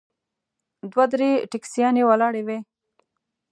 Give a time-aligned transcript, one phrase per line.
[0.91, 2.59] دوه درې ټیکسیانې ولاړې وې.